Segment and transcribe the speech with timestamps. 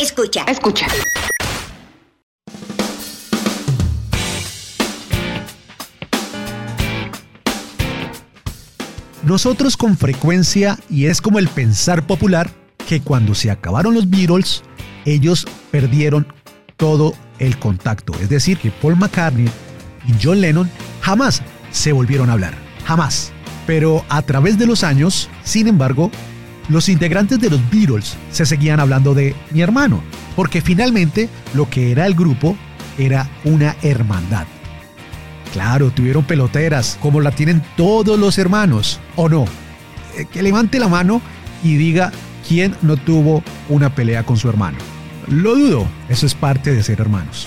[0.00, 0.86] Escucha, escucha.
[9.22, 12.50] Nosotros con frecuencia, y es como el pensar popular,
[12.88, 14.62] que cuando se acabaron los Beatles,
[15.04, 16.26] ellos perdieron
[16.78, 18.14] todo el contacto.
[18.22, 19.50] Es decir, que Paul McCartney
[20.06, 20.70] y John Lennon
[21.02, 22.54] jamás se volvieron a hablar.
[22.86, 23.32] Jamás.
[23.66, 26.10] Pero a través de los años, sin embargo,
[26.70, 30.02] los integrantes de los Beatles se seguían hablando de mi hermano,
[30.34, 32.56] porque finalmente lo que era el grupo
[32.96, 34.46] era una hermandad.
[35.52, 39.44] Claro, tuvieron peloteras, como la tienen todos los hermanos, ¿o no?
[40.16, 41.20] Eh, que levante la mano
[41.62, 42.12] y diga
[42.46, 44.78] quién no tuvo una pelea con su hermano.
[45.30, 47.46] Lo dudo, eso es parte de ser hermanos.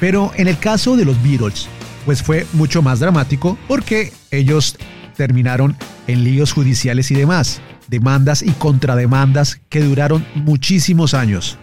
[0.00, 1.68] Pero en el caso de los Beatles,
[2.06, 4.76] pues fue mucho más dramático porque ellos
[5.14, 11.58] terminaron en líos judiciales y demás, demandas y contrademandas que duraron muchísimos años.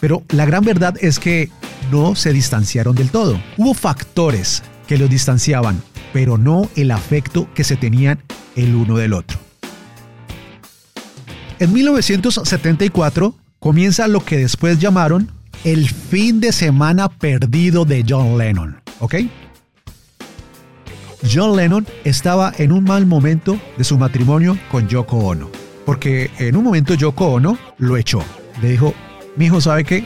[0.00, 1.50] Pero la gran verdad es que
[1.90, 3.40] no se distanciaron del todo.
[3.56, 8.22] Hubo factores que los distanciaban, pero no el afecto que se tenían
[8.54, 9.38] el uno del otro.
[11.58, 15.30] En 1974 comienza lo que después llamaron
[15.64, 19.14] el fin de semana perdido de John Lennon, ¿ok?
[21.32, 25.50] John Lennon estaba en un mal momento de su matrimonio con Yoko Ono,
[25.84, 28.22] porque en un momento Yoko Ono lo echó.
[28.62, 28.94] Le dijo,
[29.36, 30.04] mi hijo sabe qué,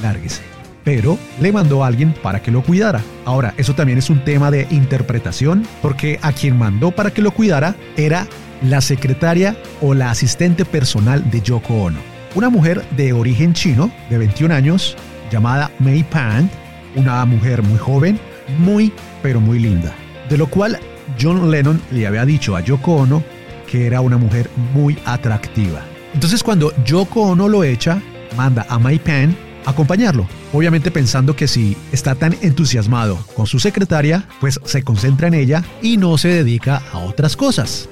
[0.00, 0.52] lárguese
[0.84, 3.02] pero le mandó a alguien para que lo cuidara.
[3.24, 7.30] Ahora, eso también es un tema de interpretación, porque a quien mandó para que lo
[7.32, 8.26] cuidara era
[8.62, 11.98] la secretaria o la asistente personal de Yoko Ono,
[12.34, 14.96] una mujer de origen chino de 21 años
[15.30, 16.50] llamada Mei Pan,
[16.96, 18.18] una mujer muy joven,
[18.58, 19.94] muy pero muy linda,
[20.28, 20.78] de lo cual
[21.20, 23.22] John Lennon le había dicho a Yoko Ono
[23.66, 25.82] que era una mujer muy atractiva.
[26.14, 28.00] Entonces cuando Yoko Ono lo echa,
[28.36, 30.26] manda a Mei Pan acompañarlo.
[30.52, 35.64] Obviamente pensando que si está tan entusiasmado con su secretaria, pues se concentra en ella
[35.80, 37.88] y no se dedica a otras cosas.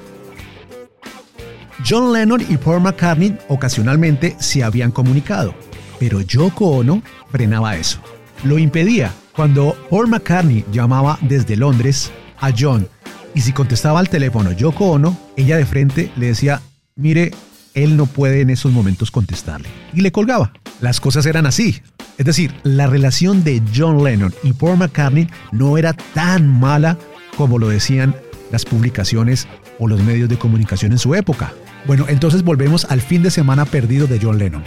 [1.86, 5.54] John Lennon y Paul McCartney ocasionalmente se habían comunicado,
[5.98, 8.00] pero Yoko Ono frenaba eso.
[8.44, 12.88] Lo impedía cuando Paul McCartney llamaba desde Londres a John
[13.34, 16.60] y si contestaba al teléfono Yoko Ono, ella de frente le decía,
[16.96, 17.32] mire,
[17.74, 19.68] él no puede en esos momentos contestarle.
[19.94, 20.52] Y le colgaba.
[20.80, 21.80] Las cosas eran así.
[22.18, 26.98] Es decir, la relación de John Lennon y Paul McCartney no era tan mala
[27.36, 28.14] como lo decían
[28.50, 29.46] las publicaciones
[29.78, 31.52] o los medios de comunicación en su época.
[31.86, 34.62] Bueno, entonces volvemos al fin de semana perdido de John Lennon.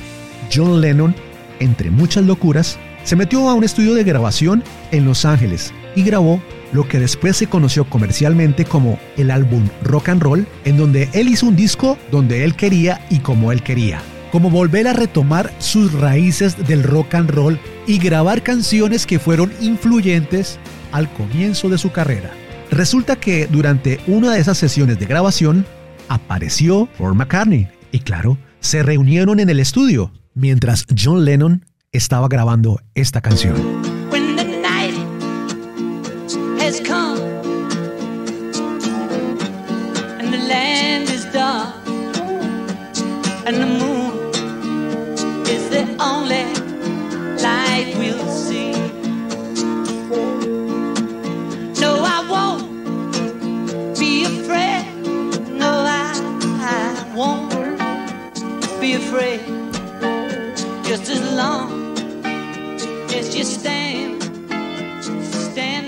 [0.53, 1.15] John Lennon,
[1.59, 6.41] entre muchas locuras, se metió a un estudio de grabación en Los Ángeles y grabó
[6.71, 11.27] lo que después se conoció comercialmente como el álbum Rock and Roll, en donde él
[11.27, 14.01] hizo un disco donde él quería y como él quería.
[14.31, 19.53] Como volver a retomar sus raíces del rock and roll y grabar canciones que fueron
[19.61, 20.57] influyentes
[20.91, 22.31] al comienzo de su carrera.
[22.71, 25.67] Resulta que durante una de esas sesiones de grabación
[26.07, 32.79] apareció Paul McCartney y claro, se reunieron en el estudio mientras John Lennon estaba grabando
[32.95, 33.55] esta canción.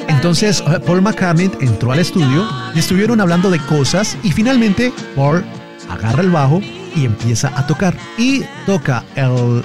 [0.07, 5.43] Entonces Paul McCartney entró al estudio estuvieron hablando de cosas y finalmente Paul
[5.89, 6.61] agarra el bajo
[6.95, 7.95] y empieza a tocar.
[8.17, 9.63] Y toca el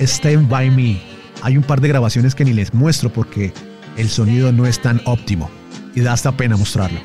[0.00, 1.00] Stand By Me.
[1.42, 3.52] Hay un par de grabaciones que ni les muestro porque
[3.96, 5.50] el sonido no es tan óptimo
[5.94, 7.00] y da hasta pena mostrarlo.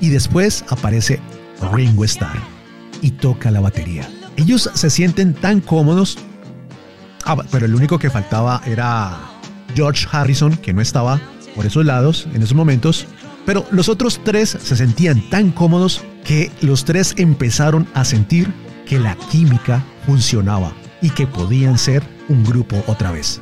[0.00, 1.20] Y después aparece
[1.72, 2.38] Ringo Starr
[3.00, 4.08] y toca la batería.
[4.36, 6.18] Ellos se sienten tan cómodos.
[7.26, 9.18] Ah, pero el único que faltaba era
[9.74, 11.20] George Harrison, que no estaba
[11.56, 13.06] por esos lados en esos momentos,
[13.44, 18.52] pero los otros tres se sentían tan cómodos que los tres empezaron a sentir
[18.86, 23.40] que la química funcionaba y que podían ser un grupo otra vez.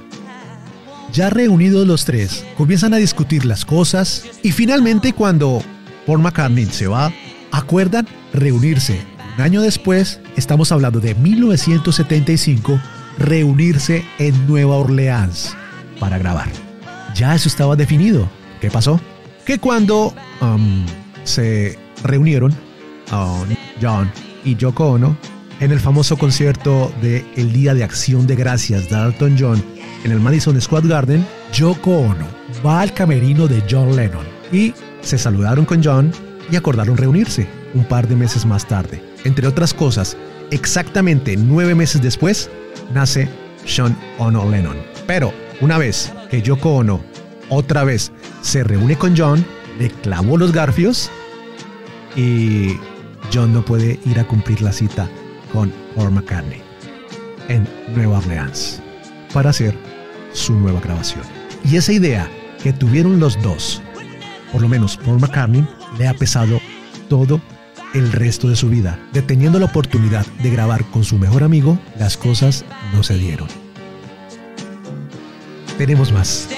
[1.12, 5.62] Ya reunidos los tres, comienzan a discutir las cosas y finalmente cuando
[6.06, 7.12] Paul McCartney se va,
[7.52, 9.00] acuerdan reunirse.
[9.36, 12.81] Un año después, estamos hablando de 1975,
[13.19, 15.56] reunirse en Nueva Orleans
[16.00, 16.49] para grabar.
[17.14, 18.28] Ya eso estaba definido.
[18.61, 19.00] ¿Qué pasó?
[19.44, 20.84] Que cuando um,
[21.25, 22.52] se reunieron
[23.12, 23.46] um,
[23.81, 24.11] John
[24.44, 25.16] y Yoko Ono
[25.61, 29.62] en el famoso concierto de El Día de Acción de Gracias de Dalton John
[30.05, 32.26] en el Madison Square Garden, Yoko Ono
[32.64, 36.12] va al camerino de John Lennon y se saludaron con John
[36.50, 39.02] y acordaron reunirse un par de meses más tarde.
[39.25, 40.17] Entre otras cosas,
[40.50, 42.50] exactamente nueve meses después,
[42.92, 43.28] nace
[43.66, 44.76] Sean Ono Lennon.
[45.06, 47.00] Pero una vez que Yoko Ono
[47.48, 48.12] otra vez
[48.42, 49.44] se reúne con John,
[49.78, 51.10] le clavó los garfios
[52.16, 52.76] y
[53.32, 55.08] John no puede ir a cumplir la cita
[55.52, 56.62] con Paul McCartney
[57.48, 58.80] en Nueva Orleans
[59.32, 59.74] para hacer
[60.32, 61.24] su nueva grabación.
[61.64, 62.28] Y esa idea
[62.62, 63.82] que tuvieron los dos,
[64.52, 65.66] por lo menos Paul McCartney,
[65.98, 66.60] le ha pesado
[67.08, 67.40] todo
[67.94, 68.99] el resto de su vida.
[69.12, 73.49] Deteniendo la oportunidad de grabar con su mejor amigo, las cosas no se dieron.
[75.79, 76.49] Tenemos más.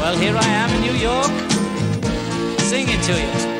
[0.00, 1.32] Well, here I am in New York,
[2.60, 3.57] singing to you.